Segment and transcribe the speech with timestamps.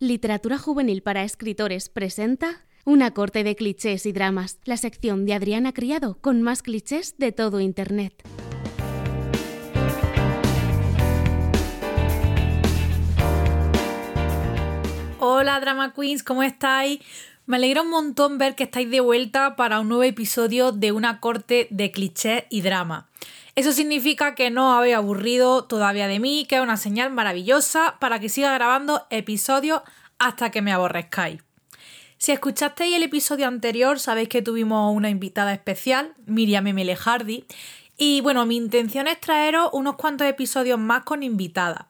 [0.00, 5.72] Literatura Juvenil para Escritores presenta Una corte de clichés y dramas, la sección de Adriana
[5.72, 8.22] Criado con más clichés de todo Internet.
[15.18, 17.00] Hola Drama Queens, ¿cómo estáis?
[17.48, 21.18] Me alegra un montón ver que estáis de vuelta para un nuevo episodio de Una
[21.18, 23.08] corte de clichés y drama.
[23.54, 28.20] Eso significa que no habéis aburrido todavía de mí, que es una señal maravillosa para
[28.20, 29.80] que siga grabando episodios
[30.18, 31.40] hasta que me aborrezcáis.
[32.18, 37.46] Si escuchasteis el episodio anterior, sabéis que tuvimos una invitada especial, Miriam Emile Hardy,
[37.96, 41.86] y bueno, mi intención es traeros unos cuantos episodios más con invitadas.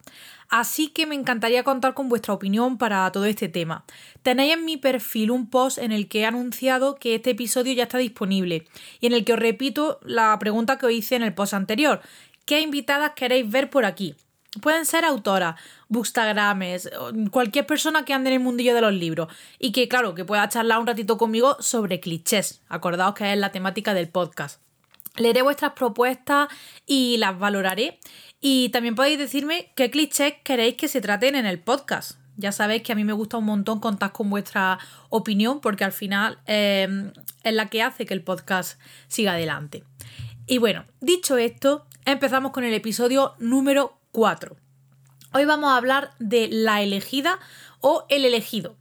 [0.48, 3.84] Así que me encantaría contar con vuestra opinión para todo este tema.
[4.23, 7.83] Tenéis en mi perfil un post en el que he anunciado que este episodio ya
[7.83, 8.66] está disponible
[9.01, 12.01] y en el que os repito la pregunta que os hice en el post anterior.
[12.47, 14.15] ¿Qué invitadas queréis ver por aquí?
[14.62, 16.91] Pueden ser autoras, bookstagrames,
[17.30, 19.28] cualquier persona que ande en el mundillo de los libros
[19.59, 22.62] y que, claro, que pueda charlar un ratito conmigo sobre clichés.
[22.70, 24.62] Acordaos que es la temática del podcast.
[25.19, 26.48] Leeré vuestras propuestas
[26.86, 27.98] y las valoraré
[28.41, 32.19] y también podéis decirme qué clichés queréis que se traten en el podcast.
[32.36, 35.92] Ya sabéis que a mí me gusta un montón contar con vuestra opinión porque al
[35.92, 39.83] final em, es la que hace que el podcast siga adelante.
[40.46, 44.56] Y bueno, dicho esto, empezamos con el episodio número 4.
[45.34, 47.41] Hoy vamos a hablar de la elegida
[47.80, 48.77] o el elegido.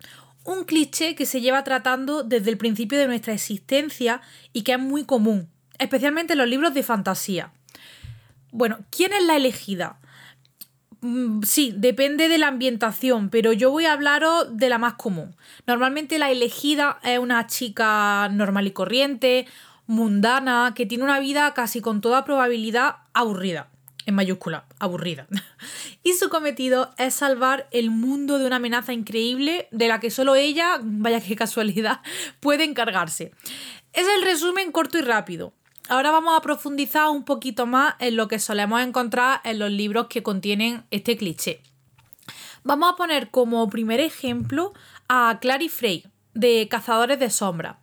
[0.46, 4.22] Un cliché que se lleva tratando desde el principio de nuestra existencia
[4.54, 5.50] y que es muy común,
[5.80, 7.52] especialmente en los libros de fantasía.
[8.52, 10.00] Bueno, ¿quién es la elegida?
[11.02, 15.36] Mm, sí, depende de la ambientación, pero yo voy a hablaros de la más común.
[15.68, 19.48] Normalmente la elegida es una chica normal y corriente,
[19.86, 23.70] mundana, que tiene una vida casi con toda probabilidad aburrida,
[24.06, 25.28] en mayúscula, aburrida.
[26.04, 30.36] y su cometido es salvar el mundo de una amenaza increíble de la que solo
[30.36, 32.02] ella, vaya qué casualidad,
[32.40, 33.32] puede encargarse.
[33.94, 35.54] Es el resumen corto y rápido.
[35.90, 40.08] Ahora vamos a profundizar un poquito más en lo que solemos encontrar en los libros
[40.08, 41.62] que contienen este cliché.
[42.66, 44.74] Vamos a poner como primer ejemplo
[45.08, 47.80] a Clary Frey, de Cazadores de Sombra.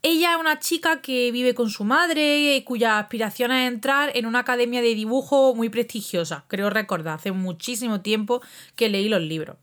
[0.00, 4.38] Ella es una chica que vive con su madre, cuya aspiración es entrar en una
[4.38, 6.44] academia de dibujo muy prestigiosa.
[6.48, 8.40] Creo recordar, hace muchísimo tiempo
[8.74, 9.58] que leí los libros.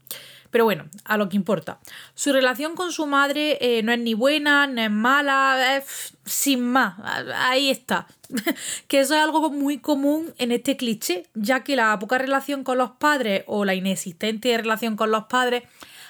[0.52, 1.80] Pero bueno, a lo que importa.
[2.14, 6.62] Su relación con su madre eh, no es ni buena, no es mala, es sin
[6.62, 6.96] más.
[7.34, 8.06] Ahí está.
[8.86, 12.76] que eso es algo muy común en este cliché, ya que la poca relación con
[12.76, 15.62] los padres o la inexistente relación con los padres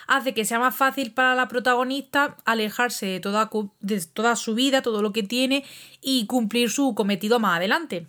[0.09, 3.49] hace que sea más fácil para la protagonista alejarse de toda,
[3.79, 5.65] de toda su vida, todo lo que tiene
[6.01, 8.09] y cumplir su cometido más adelante.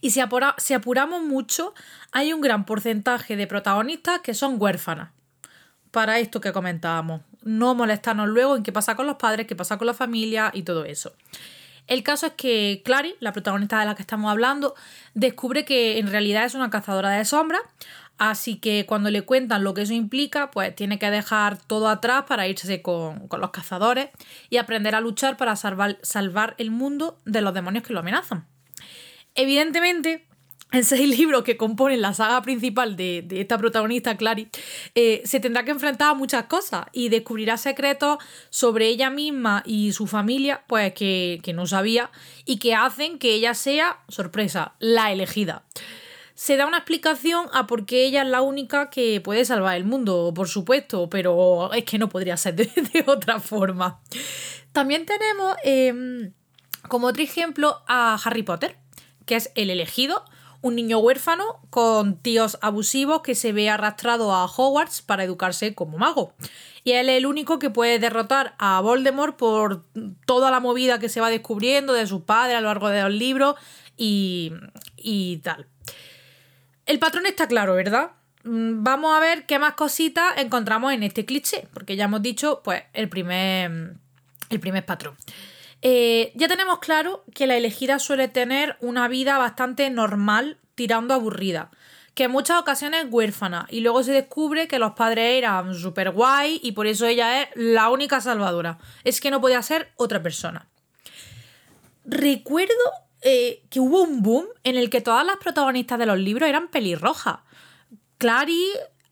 [0.00, 0.20] Y si,
[0.58, 1.74] si apuramos mucho,
[2.12, 5.10] hay un gran porcentaje de protagonistas que son huérfanas
[5.90, 7.22] para esto que comentábamos.
[7.42, 10.62] No molestarnos luego en qué pasa con los padres, qué pasa con la familia y
[10.62, 11.12] todo eso.
[11.86, 14.74] El caso es que Clary, la protagonista de la que estamos hablando,
[15.14, 17.62] descubre que en realidad es una cazadora de sombras,
[18.16, 22.26] así que cuando le cuentan lo que eso implica, pues tiene que dejar todo atrás
[22.28, 24.10] para irse con, con los cazadores
[24.50, 28.46] y aprender a luchar para salvar, salvar el mundo de los demonios que lo amenazan.
[29.34, 30.28] Evidentemente,
[30.72, 34.48] en seis libros que componen la saga principal de, esta protagonista, Clary,
[34.94, 38.18] eh, se tendrá que enfrentar a muchas cosas y descubrirá secretos
[38.50, 42.10] sobre ella misma y su familia, pues que, que no sabía,
[42.44, 45.64] y que hacen que ella sea, sorpresa, la elegida.
[46.34, 49.84] Se da una explicación a por qué ella es la única que puede salvar el
[49.84, 54.00] mundo, por supuesto, pero es que no podría ser de, otra forma.
[54.72, 56.32] También tenemos em,
[56.88, 58.78] como otro ejemplo a Harry Potter,
[59.26, 60.24] que es el elegido
[60.62, 65.98] un niño huérfano con tíos abusivos que se ve arrastrado a Hogwarts para educarse como
[65.98, 66.34] mago.
[66.84, 69.84] Y él es el único que puede derrotar a Voldemort por
[70.26, 73.12] toda la movida que se va descubriendo de su padre a lo largo de los
[73.12, 73.56] libros
[73.96, 74.52] y,
[74.96, 75.66] y tal.
[76.86, 78.12] El patrón está claro, ¿verdad?
[78.44, 82.62] Mm, vamos a ver qué más cositas encontramos en este cliché, porque ya hemos dicho,
[82.64, 83.94] pues, el primer,
[84.48, 85.16] el primer patrón.
[85.82, 91.70] Eh, ya tenemos claro que la elegida suele tener una vida bastante normal, tirando aburrida,
[92.14, 96.10] que en muchas ocasiones es huérfana, y luego se descubre que los padres eran súper
[96.10, 98.78] guay y por eso ella es la única salvadora.
[99.04, 100.70] Es que no podía ser otra persona.
[102.06, 102.72] Recuerdo
[103.20, 106.68] eh, que hubo un boom en el que todas las protagonistas de los libros eran
[106.68, 107.40] pelirrojas.
[108.16, 108.64] Clary,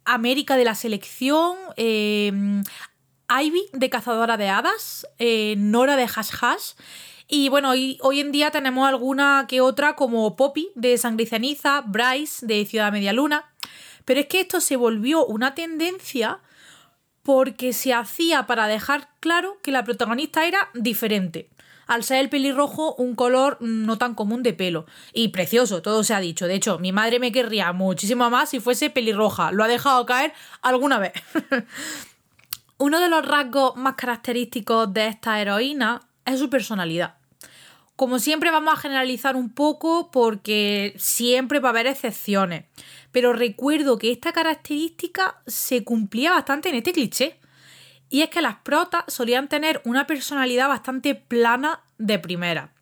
[0.06, 2.32] América de la selección, eh,
[3.28, 6.72] Ivy de Cazadora de Hadas, eh, Nora de Hash Hash.
[7.30, 11.26] Y bueno, hoy, hoy, en día tenemos alguna que otra como Poppy de Sangre y
[11.26, 13.44] Ceniza, Bryce de Ciudad Media Luna.
[14.06, 16.40] Pero es que esto se volvió una tendencia
[17.22, 21.50] porque se hacía para dejar claro que la protagonista era diferente.
[21.86, 24.86] Al ser el pelirrojo un color no tan común de pelo.
[25.12, 26.46] Y precioso, todo se ha dicho.
[26.46, 29.52] De hecho, mi madre me querría muchísimo más si fuese pelirroja.
[29.52, 30.32] Lo ha dejado caer
[30.62, 31.12] alguna vez.
[32.78, 37.17] Uno de los rasgos más característicos de esta heroína es su personalidad.
[37.98, 42.66] Como siempre vamos a generalizar un poco porque siempre va a haber excepciones,
[43.10, 47.40] pero recuerdo que esta característica se cumplía bastante en este cliché.
[48.08, 52.72] Y es que las protas solían tener una personalidad bastante plana de primera.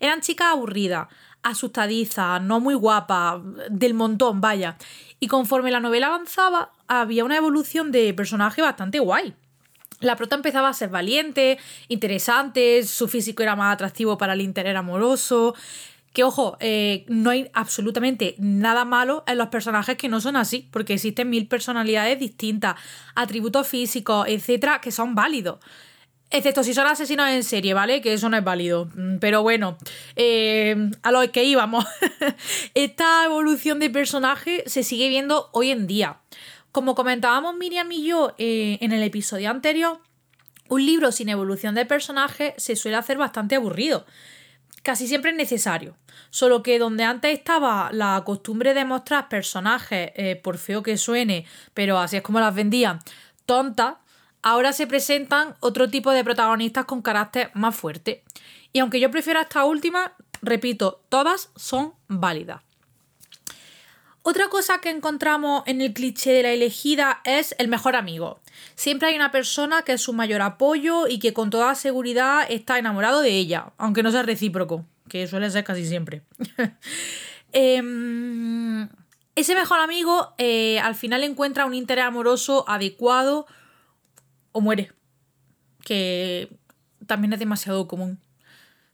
[0.00, 1.08] Eran chicas aburridas,
[1.42, 4.78] asustadizas, no muy guapas, del montón, vaya.
[5.20, 9.34] Y conforme la novela avanzaba, había una evolución de personaje bastante guay.
[10.00, 11.58] La prota empezaba a ser valiente,
[11.88, 15.54] interesante, su físico era más atractivo para el interés amoroso.
[16.12, 20.68] Que ojo, eh, no hay absolutamente nada malo en los personajes que no son así,
[20.70, 22.76] porque existen mil personalidades distintas,
[23.14, 25.58] atributos físicos, etcétera, que son válidos.
[26.30, 28.00] Excepto si son asesinos en serie, ¿vale?
[28.00, 28.90] Que eso no es válido.
[28.94, 29.78] Mm, pero bueno,
[30.16, 31.84] eh, a lo que íbamos.
[32.74, 36.18] Esta evolución de personaje se sigue viendo hoy en día.
[36.76, 39.98] Como comentábamos Miriam y yo eh, en el episodio anterior,
[40.68, 44.04] un libro sin evolución de personaje se suele hacer bastante aburrido.
[44.82, 45.96] Casi siempre es necesario.
[46.28, 51.46] Solo que donde antes estaba la costumbre de mostrar personajes, eh, por feo que suene,
[51.72, 52.98] pero así es como las vendían,
[53.46, 53.94] tontas,
[54.42, 58.22] ahora se presentan otro tipo de protagonistas con carácter más fuerte.
[58.74, 60.12] Y aunque yo prefiero esta última,
[60.42, 62.65] repito, todas son válidas.
[64.28, 68.40] Otra cosa que encontramos en el cliché de la elegida es el mejor amigo.
[68.74, 72.76] Siempre hay una persona que es su mayor apoyo y que con toda seguridad está
[72.76, 76.22] enamorado de ella, aunque no sea recíproco, que suele ser casi siempre.
[77.52, 78.88] Em,
[79.36, 83.46] ese mejor amigo eh, al final encuentra un interés amoroso adecuado
[84.50, 84.90] o muere,
[85.84, 86.48] que
[87.06, 88.18] también es demasiado común.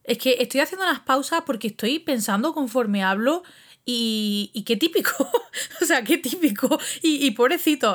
[0.05, 3.43] Es que estoy haciendo unas pausas porque estoy pensando conforme hablo
[3.84, 5.31] y, qué típico,
[5.82, 6.79] o sea, qué típico.
[7.02, 7.34] Y, y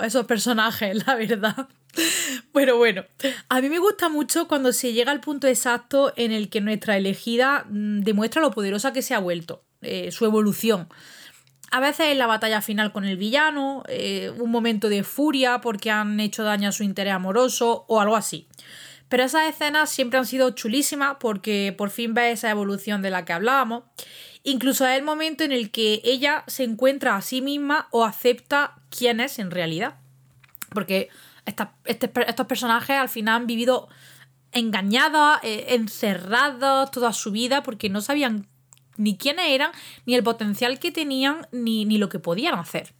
[0.03, 1.67] esos personajes, la verdad.
[2.53, 3.05] Pero bueno,
[3.49, 6.97] a mí me gusta mucho cuando se llega al punto exacto en el que nuestra
[6.97, 10.87] elegida mm, demuestra lo poderosa que se ha vuelto, eh, su evolución.
[11.69, 15.91] A veces en la batalla final con el villano, eh, un momento de furia porque
[15.91, 18.47] han hecho daño a su interés amoroso o algo así.
[19.09, 23.25] Pero esas escenas siempre han sido chulísimas porque por fin ves esa evolución de la
[23.25, 23.83] que hablábamos.
[24.43, 28.75] Incluso es el momento en el que ella se encuentra a sí misma o acepta
[28.89, 29.95] quién es en realidad.
[30.73, 31.09] Porque
[31.85, 33.87] este, estos personajes al final han vivido
[34.51, 38.47] engañados, eh, encerrados toda su vida porque no sabían
[38.97, 39.71] ni quiénes eran,
[40.05, 42.93] ni el potencial que tenían, ni, ni lo que podían hacer.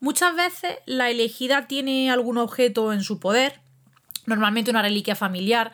[0.00, 3.60] Muchas veces la elegida tiene algún objeto en su poder,
[4.26, 5.72] normalmente una reliquia familiar,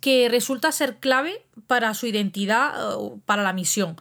[0.00, 3.96] que resulta ser clave para su identidad o para la misión.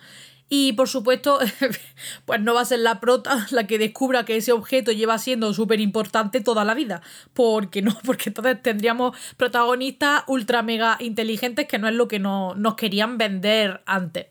[0.50, 1.40] Y por supuesto,
[2.26, 5.54] pues no va a ser la prota la que descubra que ese objeto lleva siendo
[5.54, 7.02] súper importante toda la vida.
[7.34, 12.56] Porque no, porque entonces tendríamos protagonistas ultra mega inteligentes que no es lo que no,
[12.56, 14.28] nos querían vender antes.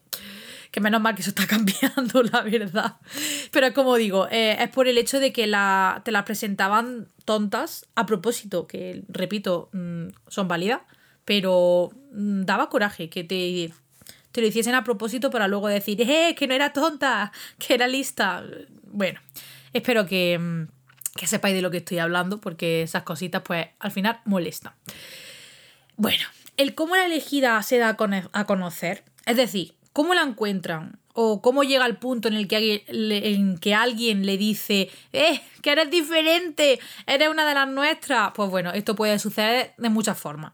[0.77, 2.97] Que menos mal que eso está cambiando, la verdad.
[3.51, 7.87] Pero como digo, eh, es por el hecho de que la, te las presentaban tontas
[7.95, 10.83] a propósito, que repito, mm, son válidas
[11.25, 13.75] pero mm, daba coraje que te,
[14.33, 16.35] te lo hiciesen a propósito para luego decir, ¡eh!
[16.39, 18.45] Que no era tonta, que era lista.
[18.85, 19.19] Bueno,
[19.73, 20.69] espero que, mm,
[21.17, 24.75] que sepáis de lo que estoy hablando, porque esas cositas, pues al final molestan.
[25.97, 26.25] Bueno,
[26.59, 27.97] el cómo la elegida se da
[28.33, 32.85] a conocer, es decir, cómo la encuentran o cómo llega al punto en el que,
[32.87, 35.41] en que alguien le dice, ¡eh!
[35.63, 38.33] Que eres diferente, eres una de las nuestras.
[38.35, 40.53] Pues bueno, esto puede suceder de muchas formas.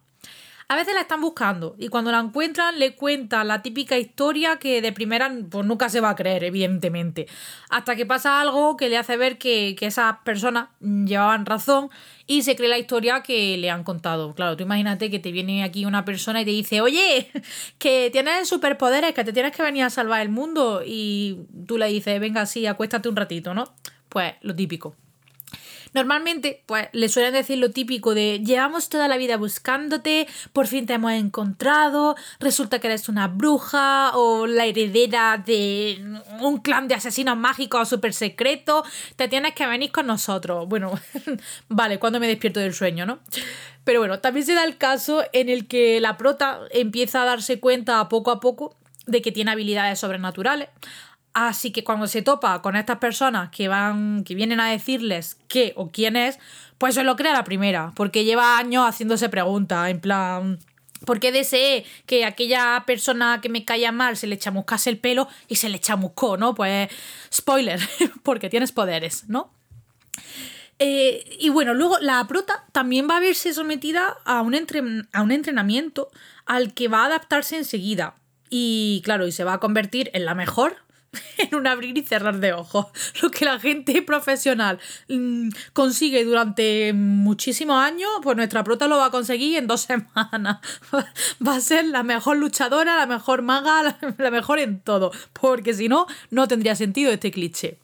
[0.68, 4.80] A veces la están buscando y cuando la encuentran le cuentan la típica historia que
[4.80, 7.26] de primera pues nunca se va a creer, evidentemente.
[7.68, 11.90] Hasta que pasa algo que le hace ver que, que esas personas llevaban razón
[12.26, 14.34] y se cree la historia que le han contado.
[14.34, 17.30] Claro, tú imagínate que te viene aquí una persona y te dice, oye,
[17.78, 21.86] que tienes superpoderes, que te tienes que venir a salvar el mundo y tú le
[21.88, 23.64] dices, venga, sí, acuéstate un ratito, ¿no?
[24.08, 24.94] Pues lo típico.
[25.94, 30.86] Normalmente, pues le suelen decir lo típico de llevamos toda la vida buscándote, por fin
[30.86, 36.02] te hemos encontrado, resulta que eres una bruja o la heredera de
[36.40, 38.84] un clan de asesinos mágicos súper secreto,
[39.16, 40.66] te tienes que venir con nosotros.
[40.68, 40.98] Bueno,
[41.68, 43.18] vale, cuando me despierto del sueño, ¿no?
[43.84, 47.60] Pero bueno, también se da el caso en el que la prota empieza a darse
[47.60, 50.68] cuenta poco a poco de que tiene habilidades sobrenaturales
[51.34, 55.72] Así que cuando se topa con estas personas que van, que vienen a decirles qué
[55.76, 56.38] o quién es,
[56.76, 60.58] pues se lo crea la primera, porque lleva años haciéndose preguntas, en plan,
[61.06, 65.26] ¿por qué deseé que aquella persona que me caía mal se le chamuscase el pelo
[65.48, 66.54] y se le chamuscó, ¿no?
[66.54, 66.90] Pues,
[67.32, 67.80] spoiler,
[68.22, 69.50] porque tienes poderes, ¿no?
[70.78, 75.32] Eh, y bueno, luego la prota también va a verse sometida a un, a un
[75.32, 76.10] entrenamiento
[76.44, 78.16] al que va a adaptarse enseguida.
[78.50, 80.76] Y claro, y se va a convertir en la mejor
[81.38, 82.86] en un abrir y cerrar de ojos.
[83.22, 84.78] Lo que la gente profesional
[85.08, 90.58] mm, consigue durante muchísimos años, pues nuestra prota lo va a conseguir en dos semanas.
[91.46, 95.10] Va a ser la mejor luchadora, la mejor maga, la mejor en todo.
[95.32, 97.78] Porque si no, no tendría sentido este cliché.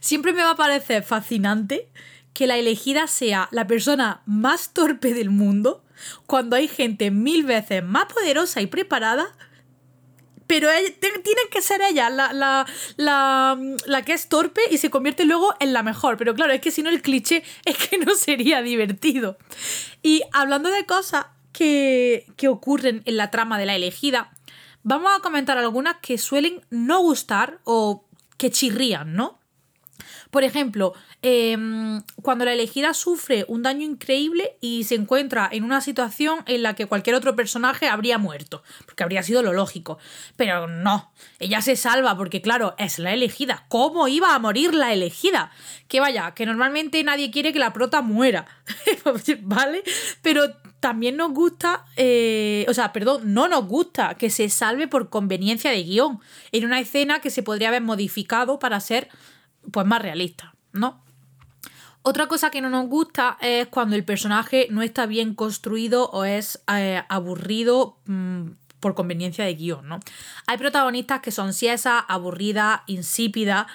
[0.00, 1.88] Siempre me va a parecer fascinante
[2.32, 5.82] que la elegida sea la persona más torpe del mundo
[6.26, 9.34] cuando hay gente mil veces más poderosa y preparada
[10.46, 10.68] pero
[11.00, 15.54] tiene que ser ella la, la, la, la, que es torpe y se convierte luego
[15.60, 16.16] en la mejor.
[16.16, 19.38] Pero claro, es que si no el cliché es que no sería divertido.
[20.02, 24.32] Y hablando de cosas que, que ocurren en la trama de la elegida,
[24.82, 28.04] vamos a comentar algunas que suelen no gustar o
[28.36, 29.38] que chirrían, ¿no?
[30.30, 35.80] Por ejemplo, em, cuando la elegida sufre un daño increíble y se encuentra en una
[35.80, 39.98] situación en la que cualquier otro personaje habría muerto, porque habría sido lo lógico.
[40.36, 43.64] Pero no, ella se salva porque claro, es la elegida.
[43.68, 45.50] ¿Cómo iba a morir la elegida?
[45.88, 48.46] Que vaya, que normalmente nadie quiere que la prota muera,
[49.42, 49.82] ¿vale?
[50.22, 55.08] Pero también nos gusta, eh, o sea, perdón, no nos gusta que se salve por
[55.08, 56.20] conveniencia de guion,
[56.52, 59.08] en una escena que se podría haber modificado para ser
[59.70, 61.02] pues más realista, ¿no?
[62.02, 66.24] Otra cosa que no nos gusta es cuando el personaje no está bien construido o
[66.24, 69.98] es eh, aburrido mm, por conveniencia de guion, ¿no?
[70.46, 73.66] Hay protagonistas que son siesas, aburridas, insípidas,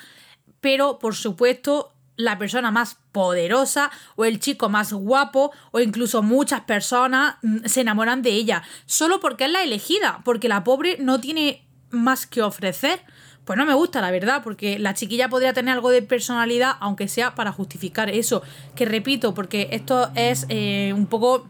[0.62, 6.62] pero por supuesto la persona más poderosa o el chico más guapo o incluso muchas
[6.62, 11.20] personas mm, se enamoran de ella solo porque es la elegida, porque la pobre no
[11.20, 13.02] tiene más que ofrecer
[13.52, 17.10] pues no me gusta, la verdad, porque la chiquilla podría tener algo de personalidad, aunque
[17.10, 18.44] sea para justificar eso.
[18.78, 21.50] Que repito, porque esto es eh, un poco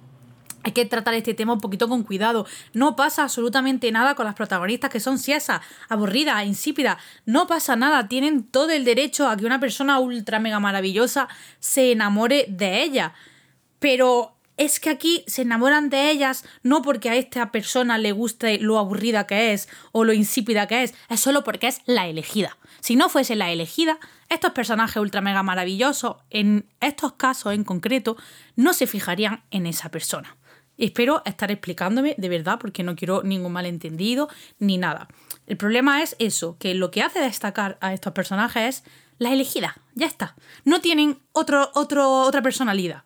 [0.63, 2.47] hay que tratar este tema un poquito con cuidado.
[2.73, 6.97] No pasa absolutamente nada con las protagonistas que son siesas, aburridas, insípidas.
[7.27, 8.07] No pasa nada.
[8.07, 11.27] Tienen todo el derecho a que una persona ultra mega maravillosa
[11.59, 13.13] se enamore de ella.
[13.77, 18.59] Pero es que aquí se enamoran de ellas no porque a esta persona le guste
[18.59, 22.57] lo aburrida que es o lo insípida que es, es solo porque es la elegida.
[22.79, 23.97] Si no fuese la elegida,
[24.29, 28.17] estos personajes ultra mega maravillosos, en estos casos en concreto,
[28.55, 30.37] no se fijarían en esa persona.
[30.77, 35.07] Espero estar explicándome de verdad porque no quiero ningún malentendido ni nada.
[35.47, 38.83] El problema es eso, que lo que hace destacar a estos personajes es
[39.17, 40.35] la elegida, ya está.
[40.65, 43.03] No tienen otro, otro, otra personalidad.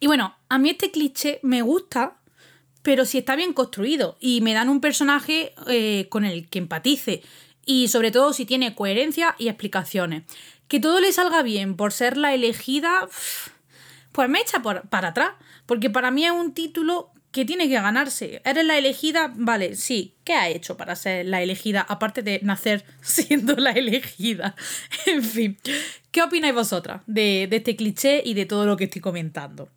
[0.00, 2.18] Y bueno, a mí este cliché me gusta,
[2.82, 7.22] pero si está bien construido y me dan un personaje eh, con el que empatice
[7.64, 10.24] y sobre todo si tiene coherencia y explicaciones.
[10.68, 13.08] Que todo le salga bien por ser la elegida,
[14.12, 15.32] pues me echa para atrás,
[15.66, 18.40] porque para mí es un título que tiene que ganarse.
[18.46, 19.30] ¿Eres la elegida?
[19.36, 20.14] Vale, sí.
[20.24, 21.84] ¿Qué ha hecho para ser la elegida?
[21.86, 24.56] Aparte de nacer siendo la elegida.
[25.06, 25.58] en fin,
[26.12, 29.68] ¿qué opináis vosotras de, de este cliché y de todo lo que estoy comentando?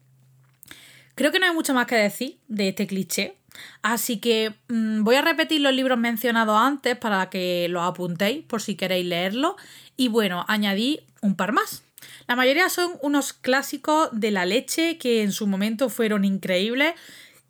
[1.19, 3.35] Creo que no hay mucho más que decir de este cliché.
[3.81, 8.61] Así que mm, voy a repetir los libros mencionados antes para que los apuntéis por
[8.61, 9.55] si queréis leerlos.
[9.97, 11.83] Y bueno, añadí un par más.
[12.29, 16.93] La mayoría son unos clásicos de la leche que en su momento fueron increíbles,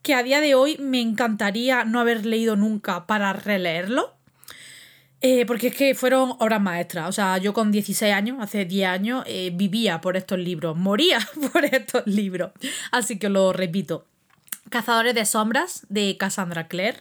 [0.01, 4.15] que a día de hoy me encantaría no haber leído nunca para releerlo.
[5.21, 7.09] Eh, porque es que fueron obras maestras.
[7.09, 11.19] O sea, yo con 16 años, hace 10 años, eh, vivía por estos libros, moría
[11.51, 12.51] por estos libros.
[12.91, 14.05] Así que lo repito.
[14.69, 16.99] Cazadores de sombras de Cassandra Clare.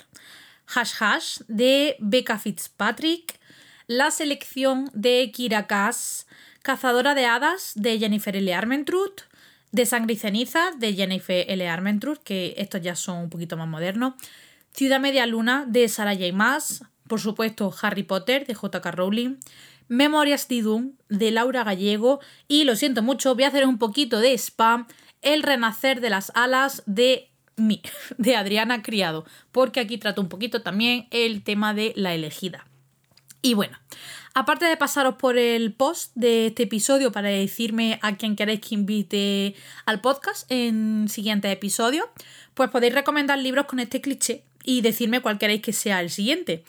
[0.75, 3.39] Hash Hash de Becca Fitzpatrick.
[3.87, 6.27] La selección de Kira Cass.
[6.63, 8.53] Cazadora de hadas de Jennifer L.
[8.53, 9.23] Armentruth.
[9.71, 11.69] De Sangre y Ceniza de Jennifer L.
[11.69, 14.15] Armentruth, que estos ya son un poquito más modernos.
[14.73, 16.33] Ciudad Media Luna de Sarah J.
[16.33, 18.91] Maas por supuesto Harry Potter de J.K.
[18.93, 19.37] Rowling,
[19.89, 24.21] Memorias de Doom de Laura Gallego y lo siento mucho, voy a hacer un poquito
[24.21, 24.87] de spam,
[25.23, 27.83] El renacer de las alas de mí,
[28.19, 32.67] de Adriana Criado, porque aquí trato un poquito también el tema de la elegida.
[33.41, 33.79] Y bueno,
[34.35, 38.75] aparte de pasaros por el post de este episodio para decirme a quien queréis que
[38.75, 39.55] invite
[39.87, 42.11] al podcast en siguiente episodio,
[42.55, 46.65] pues podéis recomendar libros con este cliché y decirme cuál queréis que sea el siguiente.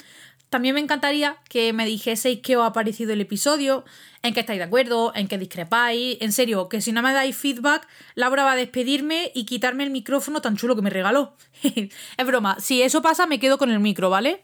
[0.49, 3.85] También me encantaría que me dijeseis qué os ha parecido el episodio,
[4.23, 6.17] en qué estáis de acuerdo, en qué discrepáis.
[6.21, 9.91] En serio, que si no me dais feedback, Laura va a despedirme y quitarme el
[9.91, 11.35] micrófono tan chulo que me regaló.
[11.63, 14.41] es broma, si eso pasa me quedo con el micro, ¿vale?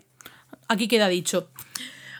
[0.67, 1.49] Aquí queda dicho.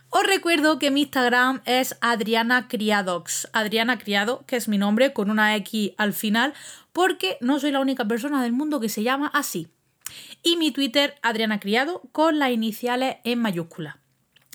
[0.10, 3.50] Os recuerdo que mi Instagram es Adriana Criadox.
[3.54, 6.54] Adriana Criado, que es mi nombre, con una X al final,
[6.94, 9.68] porque no soy la única persona del mundo que se llama así.
[10.48, 13.98] Y mi Twitter, Adriana Criado, con las iniciales en mayúscula.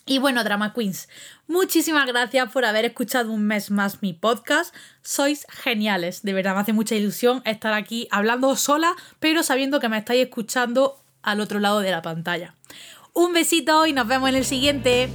[0.07, 1.09] Y bueno, Drama Queens,
[1.49, 4.73] muchísimas gracias por haber escuchado un mes más mi podcast.
[5.03, 9.89] Sois geniales, de verdad me hace mucha ilusión estar aquí hablando sola, pero sabiendo que
[9.89, 12.55] me estáis escuchando al otro lado de la pantalla.
[13.13, 15.09] Un besito y nos vemos en el siguiente.